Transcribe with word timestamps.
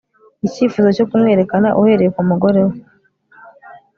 icyifuzo 0.47 0.89
cyo 0.97 1.05
kumwerekana 1.09 1.67
uhereye 1.79 2.09
kumugore 2.15 2.61
we 2.67 2.75